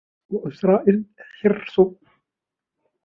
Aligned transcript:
وَأُسَرَاءِ 0.29 0.89
الْحِرْصِ 0.89 1.81